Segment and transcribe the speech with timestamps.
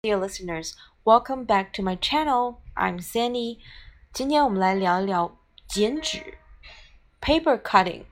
[0.00, 2.58] Dear listeners, welcome back to my channel.
[2.76, 3.58] I'm Sandy.
[4.12, 5.36] 今天我们来聊一聊
[5.66, 6.38] 剪纸
[7.20, 8.04] （paper cutting）。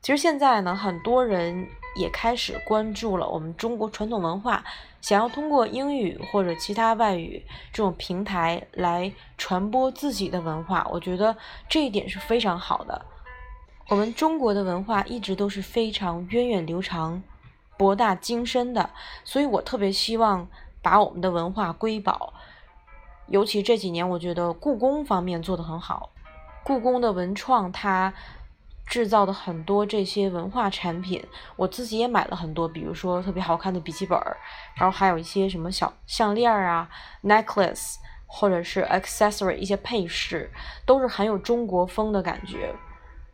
[0.00, 4.62] 其实现在呢，很多人也开始关注了我们中国传统文化，
[5.00, 10.86] 想要通过英语或者其他外语这种平台来传播自己的文化。
[10.92, 11.36] 我觉得
[11.68, 13.04] 这一点是非常好的。
[13.88, 17.20] 我们中国的文化一直都是非常源远流长。
[17.76, 18.90] 博大精深的，
[19.24, 20.48] 所以我特别希望
[20.80, 22.32] 把我们的文化瑰宝，
[23.26, 26.10] 尤其这几年，我觉得故宫方面做得很好。
[26.64, 28.14] 故宫的文创，它
[28.86, 31.22] 制造的很多这些文化产品，
[31.56, 34.18] 我自己也买了很多，比如说特别好看的笔记本，
[34.74, 36.88] 然后还有一些什么小项链啊、
[37.24, 40.50] necklace 或者是 accessory 一些配饰，
[40.86, 42.74] 都是很有中国风的感觉。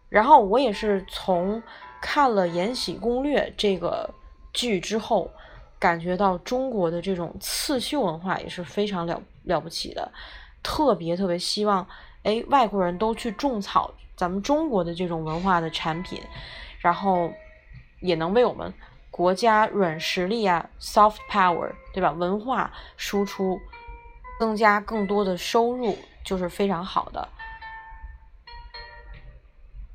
[0.09, 1.62] 然后我也是从
[2.00, 4.12] 看了《延禧攻略》这个。
[4.52, 5.30] 剧之后，
[5.79, 10.11] 感觉到中国的这种刺绣文化也是非常了了不起的，
[10.62, 11.86] 特别特别希望，
[12.22, 16.20] 哎，外国人都去种草咱们中国的这种文化的产品，
[16.78, 17.33] 然后
[18.00, 18.73] 也能为我们
[19.11, 22.12] 国家软实力啊，soft power，对吧？
[22.12, 23.61] 文化输出
[24.39, 27.28] 增加更多的收入，就是非常好的。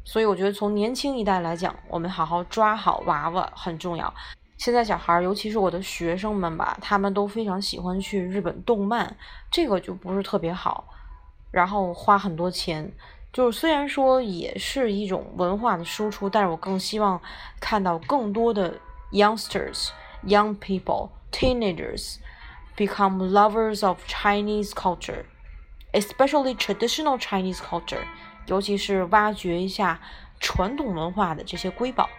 [0.03, 4.13] 所以我觉得从年轻一代来讲，我们好好抓好娃娃很重要。
[4.57, 9.15] 现在小孩儿，尤其是我的学生们吧，他们都非常喜欢去日本动漫，
[9.51, 10.85] 这个就不是特别好。
[11.51, 12.91] 然后花很多钱，
[13.31, 17.21] 就是虽然说也是一种文化的输出，但是我更希望
[17.59, 18.79] 看到更多的
[19.11, 19.89] youngsters、
[20.25, 22.17] young people、teenagers
[22.75, 25.23] become lovers of Chinese culture,
[25.93, 28.03] especially traditional Chinese culture，
[28.47, 30.01] 尤其是挖掘一下
[30.39, 32.09] 传统文化的这些瑰宝，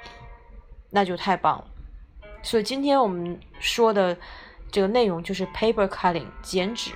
[0.91, 1.67] 那就太棒了。
[2.48, 4.18] 所以今天我们说的
[4.72, 6.92] 这个内容就是 paper cutting 剪纸。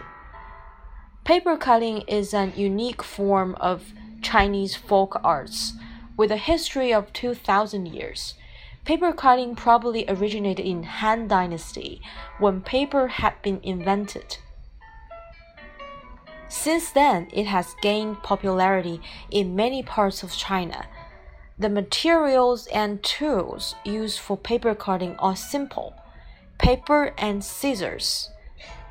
[1.23, 3.81] Paper cutting is an unique form of
[4.21, 5.73] Chinese folk arts
[6.17, 8.33] with a history of 2,000 years.
[8.85, 12.01] Paper cutting probably originated in Han Dynasty
[12.39, 14.37] when paper had been invented.
[16.47, 20.85] Since then, it has gained popularity in many parts of China
[21.62, 25.94] the materials and tools used for paper cutting are simple
[26.58, 28.30] paper and scissors.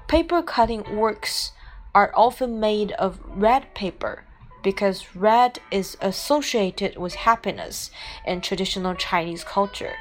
[0.07, 1.53] Paper cutting works
[1.95, 4.25] are often made of red paper
[4.61, 7.89] because red is associated with happiness
[8.27, 9.93] in traditional Chinese culture.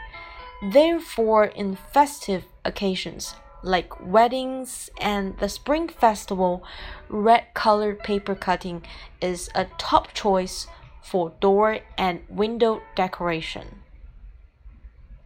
[0.73, 6.65] Therefore, in festive occasions like weddings and the Spring Festival,
[7.09, 8.83] red colored paper cutting
[9.21, 10.67] is a top choice
[11.05, 13.65] for door and window decoration。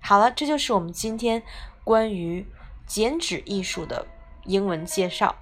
[0.00, 1.42] 好了，这就是我们今天
[1.82, 2.46] 关于
[2.86, 4.06] 剪纸艺术的
[4.44, 5.36] 英文介绍。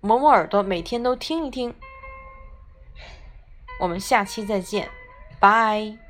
[0.00, 1.74] 摸摸耳朵，每天都听一听。
[3.80, 4.88] 我们下期再见，
[5.38, 6.05] 拜。